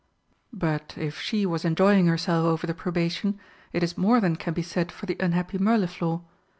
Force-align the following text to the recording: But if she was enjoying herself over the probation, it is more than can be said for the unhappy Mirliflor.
But 0.51 0.95
if 0.97 1.19
she 1.21 1.45
was 1.45 1.63
enjoying 1.63 2.07
herself 2.07 2.43
over 2.47 2.65
the 2.65 2.73
probation, 2.73 3.39
it 3.71 3.83
is 3.83 3.99
more 3.99 4.19
than 4.19 4.35
can 4.35 4.55
be 4.55 4.63
said 4.63 4.91
for 4.91 5.05
the 5.05 5.15
unhappy 5.19 5.59
Mirliflor. 5.59 6.21